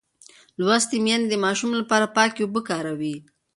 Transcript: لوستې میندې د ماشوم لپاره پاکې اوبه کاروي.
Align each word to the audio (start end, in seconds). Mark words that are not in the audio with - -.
لوستې 0.63 0.97
میندې 1.05 1.27
د 1.29 1.35
ماشوم 1.45 1.71
لپاره 1.79 2.05
پاکې 2.15 2.39
اوبه 2.43 2.61
کاروي. 2.69 3.15